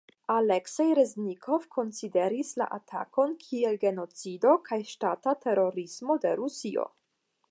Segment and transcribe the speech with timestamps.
[0.33, 6.91] Aleksej Reznikov konsideris la atakon kiel genocido kaj ŝtata terorismo de Rusio.